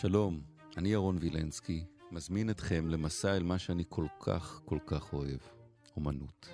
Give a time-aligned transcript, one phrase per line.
[0.00, 0.40] שלום,
[0.76, 5.38] אני ירון וילנסקי, מזמין אתכם למסע אל מה שאני כל כך כל כך אוהב,
[5.96, 6.48] אומנות.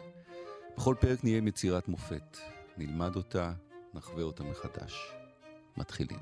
[0.77, 2.37] בכל פרק נהיה עם יצירת מופת,
[2.77, 3.53] נלמד אותה,
[3.95, 4.95] נחווה אותה מחדש.
[5.77, 6.19] מתחילים.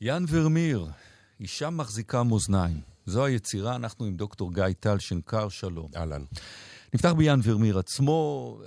[0.00, 0.86] יאן ורמיר,
[1.40, 2.80] אישה מחזיקה מאזניים.
[3.06, 5.90] זו היצירה, אנחנו עם דוקטור גיא טל שנקר, שלום.
[5.96, 6.24] אהלן.
[6.94, 8.58] נפתח ביאן ורמיר עצמו,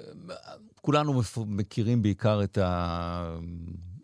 [0.82, 2.58] כולנו מכירים בעיקר את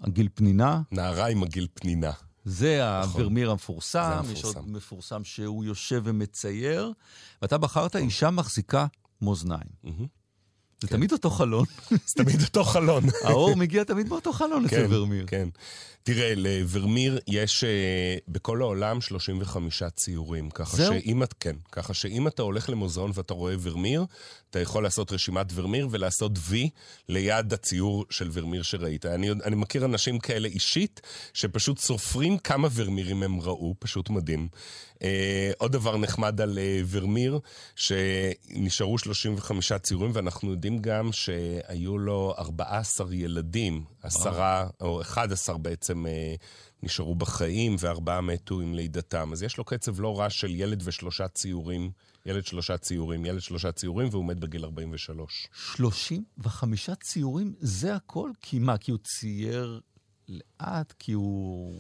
[0.02, 0.82] הגיל פנינה.
[0.92, 2.12] נערה עם הגיל פנינה.
[2.46, 3.22] זה נכון.
[3.22, 6.92] הוורמיר המפורסם, יש עוד מפורסם שהוא יושב ומצייר,
[7.42, 8.86] ואתה בחרת אישה מחזיקה
[9.22, 9.70] מאזניים.
[9.86, 10.17] Mm-hmm.
[10.82, 11.66] זה תמיד אותו חלון.
[11.90, 13.04] זה תמיד אותו חלון.
[13.24, 15.26] האור מגיע תמיד באותו חלון אצל כן, ורמיר.
[15.28, 15.50] כן.
[16.04, 17.68] תראה, לוורמיר יש uh,
[18.28, 20.50] בכל העולם 35 ציורים.
[20.50, 20.94] ככה זהו?
[20.94, 24.06] שאם כן, ככה שאם אתה הולך למוזיאון ואתה רואה ורמיר,
[24.50, 26.70] אתה יכול לעשות רשימת ורמיר ולעשות וי
[27.10, 29.06] ליד הציור של ורמיר שראית.
[29.06, 31.02] אני, אני מכיר אנשים כאלה אישית,
[31.34, 34.48] שפשוט סופרים כמה ורמירים הם ראו, פשוט מדהים.
[34.98, 35.00] Uh,
[35.58, 37.40] עוד דבר נחמד על uh, ורמיר,
[37.76, 46.10] שנשארו 35 ציורים, ואנחנו יודעים גם שהיו לו 14 ילדים, עשרה, או 11 בעצם uh,
[46.84, 49.34] נשארו בחיים, וארבעה מתו עם לידתם.
[49.34, 51.92] אז יש לו קצב לא רע של ילד ושלושה ציורים.
[52.26, 55.48] ילד שלושה ציורים, ילד שלושה ציורים, והוא מת בגיל 43.
[55.76, 57.54] 35 ציורים?
[57.60, 58.32] זה הכל?
[58.42, 59.80] כי מה, כי הוא צייר
[60.30, 60.94] לאט?
[61.00, 61.76] כי הוא...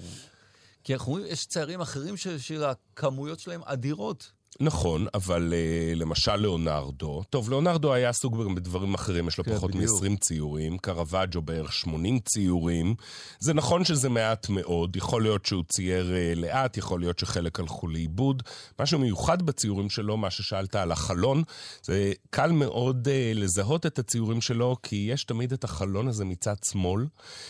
[0.87, 4.31] כי אנחנו רואים, יש ציירים אחרים שהכמויות שלהם אדירות.
[4.59, 9.55] נכון, אבל uh, למשל ליאונרדו, טוב, ליאונרדו היה עסוק גם בדברים אחרים, יש לו כן,
[9.55, 12.95] פחות מ-20 ציורים, קרוואג'ו בערך 80 ציורים.
[13.39, 17.87] זה נכון שזה מעט מאוד, יכול להיות שהוא צייר uh, לאט, יכול להיות שחלק הלכו
[17.87, 18.43] לאיבוד.
[18.79, 21.43] משהו מיוחד בציורים שלו, מה ששאלת על החלון,
[21.83, 26.55] זה קל מאוד uh, לזהות את הציורים שלו, כי יש תמיד את החלון הזה מצד
[26.63, 27.05] שמאל,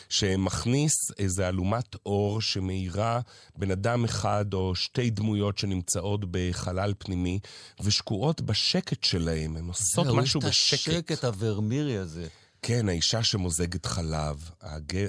[0.09, 3.19] שמכניס איזו אלומת אור שמאירה
[3.57, 7.39] בן אדם אחד או שתי דמויות שנמצאות בחלל פנימי,
[7.81, 10.91] ושקועות בשקט שלהם, הן עושות משהו בשקט.
[10.91, 12.27] זה, השקט הוורמירי הזה.
[12.61, 14.49] כן, האישה שמוזגת חלב,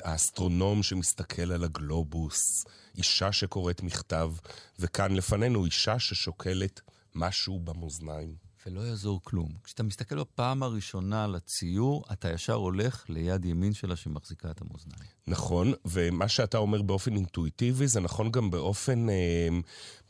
[0.03, 2.65] האסטרונום שמסתכל על הגלובוס,
[2.99, 4.33] אישה שקוראת מכתב,
[4.79, 6.81] וכאן לפנינו אישה ששוקלת
[7.15, 8.48] משהו במאזניים.
[8.69, 9.49] ולא יעזור כלום.
[9.65, 15.11] כשאתה מסתכל בפעם הראשונה על הציור, אתה ישר הולך ליד ימין שלה שמחזיקה את המאזניים.
[15.27, 19.49] נכון, ומה שאתה אומר באופן אינטואיטיבי, זה נכון גם באופן, אה,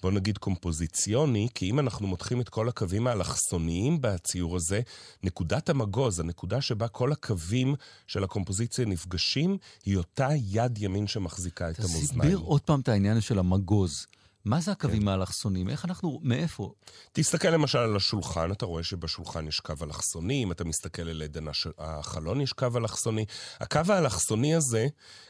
[0.03, 4.81] בוא נגיד, קומפוזיציוני, כי אם אנחנו מותחים את כל הקווים האלכסוניים בציור הזה,
[5.23, 7.75] נקודת המגוז, הנקודה שבה כל הקווים
[8.07, 12.05] של הקומפוזיציה נפגשים, היא אותה יד ימין שמחזיקה את המאזניים.
[12.05, 14.07] תסביר עוד פעם את העניין של המגוז.
[14.49, 15.09] מה זה הקווים כן.
[15.09, 15.69] האלכסוניים?
[15.69, 16.73] איך אנחנו, מאיפה?
[17.13, 21.45] תסתכל למשל על השולחן, אתה רואה שבשולחן יש קו אלכסוני, אם אתה מסתכל על עדן
[21.79, 23.25] החלון יש קו אלכסוני.
[23.61, 24.87] הקו האלכסוני הזה,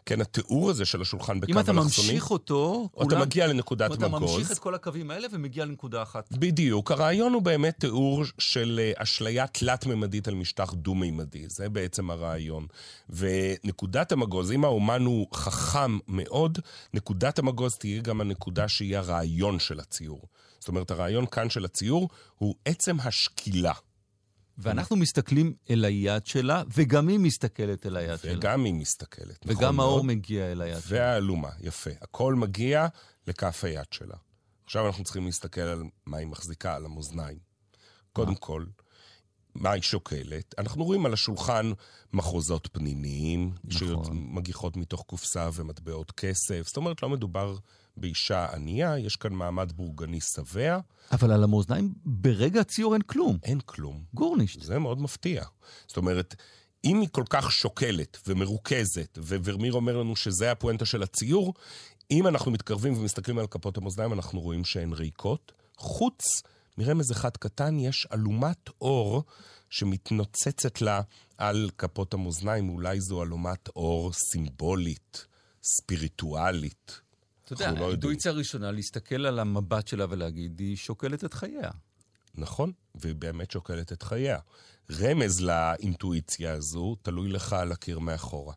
[0.07, 1.79] כן, התיאור הזה של השולחן בקו אלכסוני...
[1.79, 3.09] אם אתה ממשיך אותו, כולם...
[3.09, 4.05] אתה מגיע לנקודת מגוז.
[4.05, 6.33] אתה ממשיך את כל הקווים האלה ומגיע לנקודה אחת.
[6.33, 6.91] בדיוק.
[6.91, 11.45] הרעיון הוא באמת תיאור של אה, אשליה תלת-ממדית על משטח דו-מימדי.
[11.49, 12.67] זה בעצם הרעיון.
[13.11, 16.59] ונקודת המגוז, אם האומן הוא חכם מאוד,
[16.95, 20.23] נקודת המגוז תהיה גם הנקודה שהיא הרעיון של הציור.
[20.59, 23.73] זאת אומרת, הרעיון כאן של הציור הוא עצם השקילה.
[24.59, 28.39] ואנחנו מסתכלים אל היד שלה, וגם היא מסתכלת אל היד שלה.
[28.39, 29.39] וגם היא מסתכלת.
[29.47, 30.07] וגם נכון האור מאוד.
[30.07, 30.99] מגיע אל היד שלה.
[30.99, 31.91] והאלומה, יפה.
[32.01, 32.87] הכל מגיע
[33.27, 34.17] לכף היד שלה.
[34.65, 37.39] עכשיו אנחנו צריכים להסתכל על מה היא מחזיקה, על המאזניים.
[38.13, 38.65] קודם כל,
[39.55, 40.55] מה היא שוקלת?
[40.59, 41.73] אנחנו רואים על השולחן
[42.13, 44.05] מחרוזות פנימיים, נכון.
[44.05, 46.63] שמגיחות מתוך קופסה ומטבעות כסף.
[46.67, 47.57] זאת אומרת, לא מדובר
[48.01, 50.79] באישה ענייה, יש כאן מעמד בורגני שבע.
[51.13, 53.39] אבל על המאזניים ברגע הציור אין כלום.
[53.43, 54.05] אין כלום.
[54.15, 54.63] גורנישט.
[54.63, 55.45] זה מאוד מפתיע.
[55.87, 56.35] זאת אומרת,
[56.85, 61.55] אם היא כל כך שוקלת ומרוכזת, וורמיר אומר לנו שזה הפואנטה של הציור,
[62.11, 65.53] אם אנחנו מתקרבים ומסתכלים על כפות המאזניים, אנחנו רואים שהן ריקות.
[65.77, 66.43] חוץ
[66.79, 69.23] מרמז אחד קטן, יש אלומת אור
[69.71, 71.01] שמתנוצצת לה
[71.39, 72.69] על כפות המאזניים.
[72.69, 75.27] אולי זו אלומת אור סימבולית,
[75.63, 77.01] ספיריטואלית.
[77.53, 81.71] אתה יודע, לא הראשונה, להסתכל על המבט שלה ולהגיד, היא שוקלת את חייה.
[82.35, 84.39] נכון, והיא באמת שוקלת את חייה.
[84.91, 88.55] רמז לאינטואיציה הזו תלוי לך על הקיר מאחורה.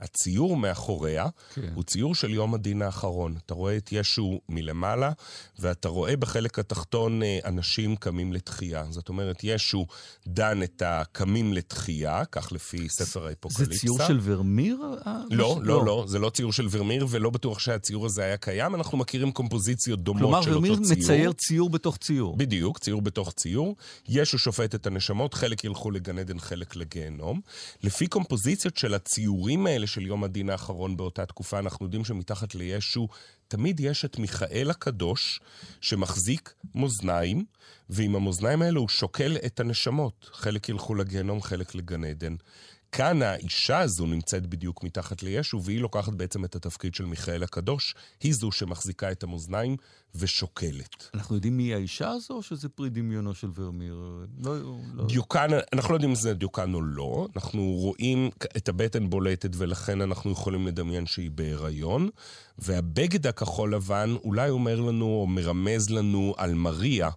[0.00, 1.72] הציור מאחוריה כן.
[1.74, 3.36] הוא ציור של יום הדין האחרון.
[3.46, 5.12] אתה רואה את ישו מלמעלה,
[5.58, 8.84] ואתה רואה בחלק התחתון אה, אנשים קמים לתחייה.
[8.90, 9.86] זאת אומרת, ישו
[10.26, 13.64] דן את הקמים לתחייה, כך לפי ספר האפוקליפסה.
[13.64, 14.76] זה ציור של ורמיר?
[15.06, 18.74] לא, לא, לא, לא, זה לא ציור של ורמיר, ולא בטוח שהציור הזה היה קיים.
[18.74, 20.76] אנחנו מכירים קומפוזיציות דומות כלומר, של אותו ציור.
[20.76, 22.36] כלומר, ורמיר מצייר ציור בתוך ציור.
[22.36, 23.76] בדיוק, ציור בתוך ציור.
[24.08, 27.40] ישו שופט את הנשמות, חלק ילכו לגן עדן, חלק לגיהנום.
[27.82, 33.08] לפי קומפוזיציות של הציורים האלה של יום הדין האחרון באותה תקופה, אנחנו יודעים שמתחת לישו
[33.48, 35.40] תמיד יש את מיכאל הקדוש,
[35.80, 37.44] שמחזיק מאזניים,
[37.90, 40.30] ועם המאזניים האלה הוא שוקל את הנשמות.
[40.32, 42.34] חלק ילכו לגיהנום, חלק לגן עדן.
[42.92, 47.94] כאן האישה הזו נמצאת בדיוק מתחת לישו, והיא לוקחת בעצם את התפקיד של מיכאל הקדוש.
[48.20, 49.76] היא זו שמחזיקה את המאזניים
[50.14, 51.10] ושוקלת.
[51.14, 53.94] אנחנו יודעים מי האישה הזו, או שזה פרי דמיונו של ורמיר?
[54.38, 54.54] לא,
[54.94, 55.04] לא...
[55.06, 57.28] דיוקן, אנחנו לא יודעים אם זה דיוקן או לא.
[57.36, 62.08] אנחנו רואים את הבטן בולטת, ולכן אנחנו יכולים לדמיין שהיא בהיריון.
[62.58, 67.10] והבגד הכחול לבן אולי אומר לנו, או מרמז לנו על מריה.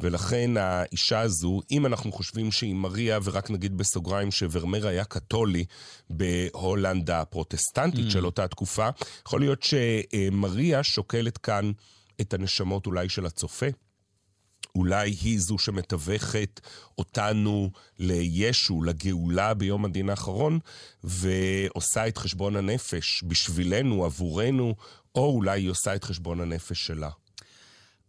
[0.00, 5.64] ולכן האישה הזו, אם אנחנו חושבים שהיא מריה, ורק נגיד בסוגריים שוורמר היה קתולי
[6.10, 8.10] בהולנד הפרוטסטנטית mm.
[8.10, 8.88] של אותה תקופה,
[9.26, 11.72] יכול להיות שמריה שוקלת כאן
[12.20, 13.66] את הנשמות אולי של הצופה.
[14.74, 16.60] אולי היא זו שמתווכת
[16.98, 20.58] אותנו לישו, לגאולה ביום הדין האחרון,
[21.04, 24.74] ועושה את חשבון הנפש בשבילנו, עבורנו,
[25.14, 27.10] או אולי היא עושה את חשבון הנפש שלה.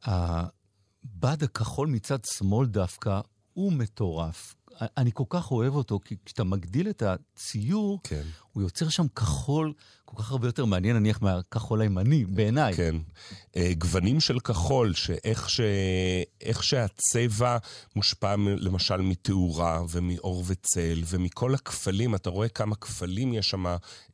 [0.03, 3.19] הבד הכחול מצד שמאל דווקא
[3.53, 4.55] הוא מטורף.
[4.97, 8.21] אני כל כך אוהב אותו, כי כשאתה מגדיל את הציור, כן.
[8.53, 9.73] הוא יוצר שם כחול
[10.05, 12.73] כל כך הרבה יותר מעניין, נניח, מהכחול הימני, בעיניי.
[12.73, 12.95] כן.
[13.55, 15.61] אה, גוונים של כחול, שאיך ש...
[16.41, 17.57] איך שהצבע
[17.95, 23.65] מושפע למשל מתאורה ומאור וצל ומכל הכפלים, אתה רואה כמה כפלים יש שם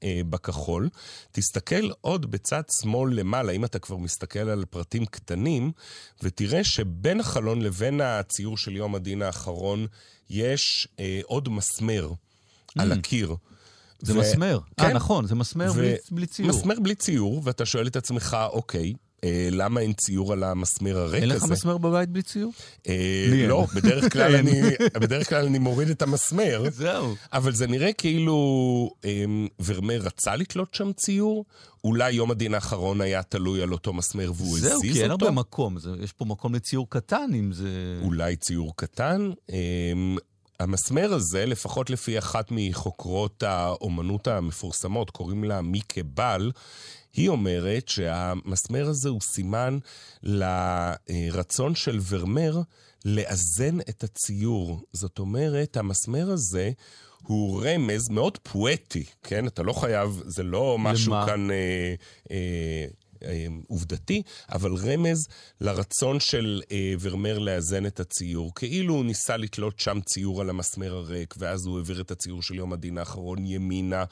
[0.03, 0.89] אה, בכחול.
[1.31, 5.71] תסתכל עוד בצד שמאל למעלה, אם אתה כבר מסתכל על פרטים קטנים,
[6.23, 9.87] ותראה שבין החלון לבין הציור של יום הדין האחרון,
[10.31, 12.81] יש אה, עוד מסמר mm.
[12.81, 13.35] על הקיר.
[13.99, 14.21] זה ו...
[14.21, 14.59] מסמר.
[14.79, 14.95] אה, כן.
[14.95, 15.73] נכון, זה מסמר ו...
[15.73, 16.49] בלי, בלי ציור.
[16.49, 18.93] מסמר בלי ציור, ואתה שואל את עצמך, אוקיי,
[19.51, 21.33] למה אין ציור על המסמר הריק הזה?
[21.33, 22.53] אין לך מסמר בבית בלי ציור?
[22.87, 24.61] אה, לא, בדרך כלל, אני,
[24.93, 26.63] בדרך כלל אני מוריד את המסמר.
[26.71, 27.15] זהו.
[27.33, 28.35] אבל זה נראה כאילו
[29.05, 29.25] אה,
[29.65, 31.45] ורמר רצה לתלות שם ציור,
[31.83, 34.79] אולי יום הדין האחרון היה תלוי על אותו מסמר והוא הזיז אותו.
[34.79, 37.99] זהו, כי אין הרבה מקום, זה, יש פה מקום לציור קטן אם זה...
[38.03, 39.31] אולי ציור קטן.
[40.61, 46.51] המסמר הזה, לפחות לפי אחת מחוקרות האומנות המפורסמות, קוראים לה מיקה בל,
[47.13, 49.77] היא אומרת שהמסמר הזה הוא סימן
[50.23, 52.61] לרצון של ורמר
[53.05, 54.79] לאזן את הציור.
[54.93, 56.71] זאת אומרת, המסמר הזה
[57.23, 59.47] הוא רמז מאוד פואטי, כן?
[59.47, 61.25] אתה לא חייב, זה לא משהו למה?
[61.25, 61.95] כאן אה,
[62.31, 62.85] אה,
[63.67, 64.21] עובדתי,
[64.51, 65.27] אבל רמז
[65.61, 68.55] לרצון של אה, ורמר לאזן את הציור.
[68.55, 72.55] כאילו הוא ניסה לתלות שם ציור על המסמר הריק, ואז הוא העביר את הציור של
[72.55, 74.03] יום הדין האחרון ימינה,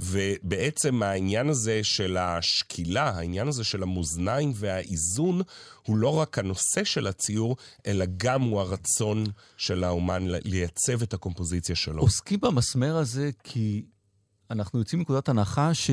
[0.00, 5.42] ובעצם העניין הזה של השקילה, העניין הזה של המאזניים והאיזון,
[5.86, 7.56] הוא לא רק הנושא של הציור,
[7.86, 9.24] אלא גם הוא הרצון
[9.56, 12.02] של האומן לייצב את הקומפוזיציה שלו.
[12.02, 13.84] עוסקים במסמר הזה כי
[14.50, 15.90] אנחנו יוצאים מנקודת הנחה ש...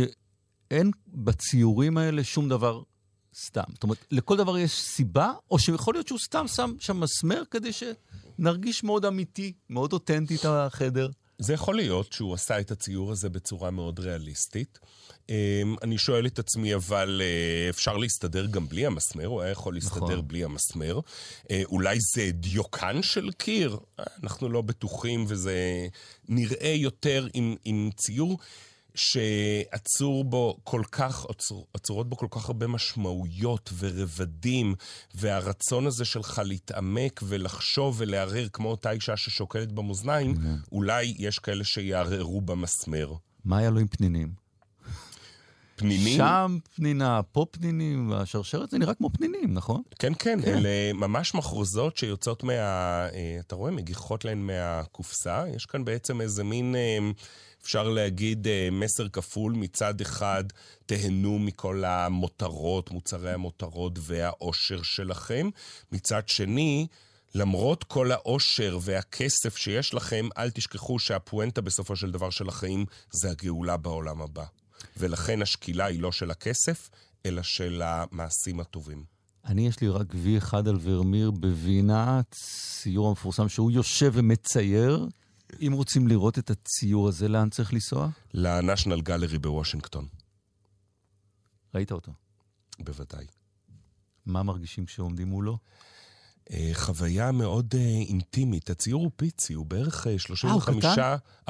[0.72, 2.82] אין בציורים האלה שום דבר
[3.36, 3.64] סתם.
[3.74, 7.70] זאת אומרת, לכל דבר יש סיבה, או שיכול להיות שהוא סתם שם שם מסמר כדי
[7.74, 11.10] שנרגיש מאוד אמיתי, מאוד אותנטי את החדר.
[11.38, 14.80] זה יכול להיות שהוא עשה את הציור הזה בצורה מאוד ריאליסטית.
[15.30, 19.26] אמ, אני שואל את עצמי, אבל אה, אפשר להסתדר גם בלי המסמר?
[19.26, 20.28] הוא היה יכול להסתדר נכון.
[20.28, 21.00] בלי המסמר.
[21.52, 23.78] אה, אולי זה דיוקן של קיר?
[24.24, 25.88] אנחנו לא בטוחים, וזה
[26.30, 28.38] נראה יותר עם, עם ציור.
[28.95, 34.75] שעצור בו כל כך, עצור, עצורות בו כל כך הרבה משמעויות ורבדים,
[35.16, 40.69] והרצון הזה שלך להתעמק ולחשוב ולערער כמו אותה אישה ששוקלת במאזניים, mm-hmm.
[40.71, 43.14] אולי יש כאלה שיערערו במסמר.
[43.45, 44.44] מה היה לו עם פנינים?
[45.76, 46.18] פנינים?
[46.18, 49.82] שם פנינה, פה פנינים, השרשרת זה נראה כמו פנינים, נכון?
[50.00, 50.58] כן, כן, כן.
[50.58, 52.52] אלה ממש מחרוזות שיוצאות מה...
[52.54, 53.72] אה, אתה רואה?
[53.72, 55.44] מגיחות להן מהקופסה.
[55.56, 56.76] יש כאן בעצם איזה מין...
[56.76, 56.98] אה,
[57.66, 59.54] אפשר להגיד אה, מסר כפול.
[59.54, 60.44] מצד אחד,
[60.86, 65.50] תהנו מכל המותרות, מוצרי המותרות והאושר שלכם.
[65.92, 66.88] מצד שני,
[67.36, 73.32] למרות כל האושר והכסף שיש לכם, אל תשכחו שהפואנטה בסופו של דבר של החיים זה
[73.32, 74.46] הגאולה בעולם הבא.
[74.98, 76.90] ולכן השקילה היא לא של הכסף,
[77.26, 79.04] אלא של המעשים הטובים.
[79.46, 85.08] אני, יש לי רק וי אחד על ורמיר בווינה, ציור המפורסם שהוא יושב ומצייר,
[85.62, 88.10] אם רוצים לראות את הציור הזה, לאן צריך לנסוע?
[88.34, 90.08] לנשיונל גלרי בוושינגטון.
[91.76, 92.12] ראית אותו?
[92.80, 93.26] בוודאי.
[94.26, 95.58] מה מרגישים כשעומדים מולו?
[96.52, 97.78] אה, חוויה מאוד uh,
[98.10, 98.70] אינטימית.
[98.70, 100.08] הציור הוא פיצי, הוא בערך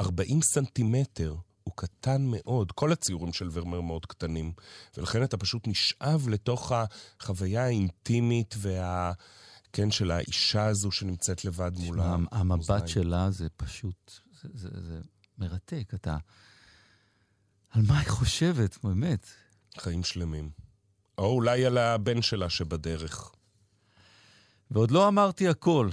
[0.42, 1.36] סנטימטר.
[1.66, 2.72] הוא קטן מאוד.
[2.72, 4.52] כל הציורים של ורמר מאוד קטנים.
[4.96, 9.12] ולכן אתה פשוט נשאב לתוך החוויה האינטימית וה...
[9.72, 12.26] כן, של האישה הזו שנמצאת לבד מול המאזניים.
[12.32, 15.00] המבט שלה זה פשוט, זה, זה, זה
[15.38, 15.92] מרתק.
[15.94, 16.16] אתה...
[17.70, 19.26] על מה היא חושבת, באמת?
[19.78, 20.50] חיים שלמים.
[21.18, 23.30] או אולי על הבן שלה שבדרך.
[24.70, 25.90] ועוד לא אמרתי הכל,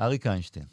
[0.00, 0.66] אריק איינשטיין.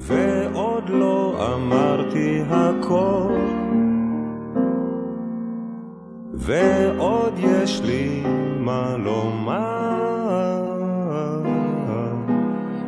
[0.00, 3.38] ועוד לא אמרתי הכל,
[6.34, 8.22] ועוד יש לי
[8.60, 10.62] מה לומר,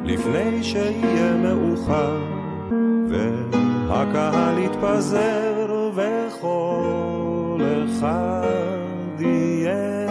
[0.04, 2.18] לפני שיהיה מאוחר,
[3.08, 10.06] והקהל יתפזר, וכל אחד יהיה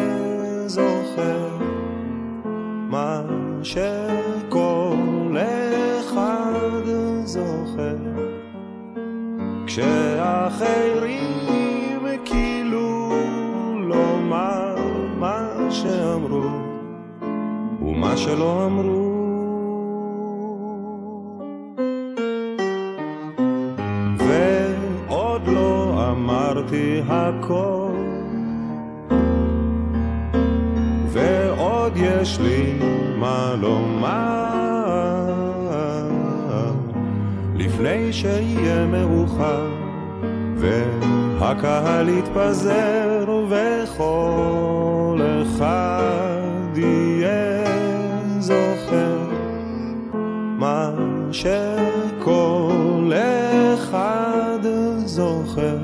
[0.67, 1.57] זוכר
[2.89, 3.21] מה
[3.63, 4.60] שכל
[18.21, 19.11] שלא אמרו.
[24.17, 27.91] ועוד לא אמרתי הכל,
[31.07, 32.73] ועוד יש לי
[33.19, 34.51] מה לומר,
[37.55, 39.69] לפני שיהיה מאוחר,
[40.55, 47.10] והקהל יתפזר, וכל אחד יהיה
[51.41, 53.11] שכל
[53.73, 54.59] אחד
[55.05, 55.77] זוכר,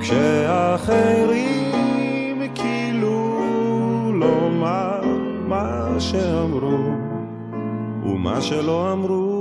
[0.00, 1.72] כשאחרים
[2.54, 3.40] כאילו
[4.14, 5.00] לומר
[5.48, 6.78] מה שאמרו
[8.04, 9.37] ומה שלא אמרו.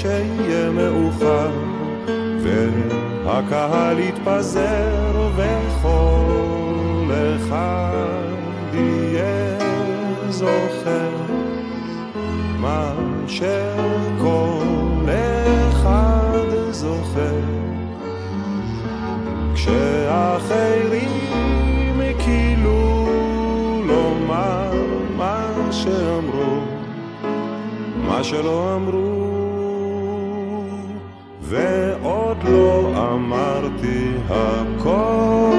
[0.00, 1.50] שיהיה מאוחר,
[2.42, 8.26] והקהל יתפזר, וכל אחד
[8.72, 9.58] יהיה
[10.28, 11.10] זוכר
[12.58, 12.92] מה
[13.26, 14.62] שכל
[15.68, 17.40] אחד זוכר.
[19.54, 21.10] כשאחרים
[22.18, 23.08] כאילו
[23.86, 24.72] לומר
[25.16, 26.60] מה שאמרו
[28.06, 29.09] מה שלא אמרו
[31.50, 35.49] ועוד לא אמרתי הכל